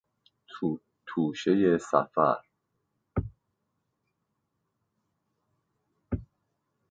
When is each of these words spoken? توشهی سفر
توشهی 1.05 1.77
سفر 1.77 2.41